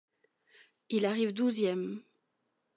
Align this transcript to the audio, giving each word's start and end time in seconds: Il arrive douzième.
Il 0.89 1.05
arrive 1.05 1.31
douzième. 1.31 2.01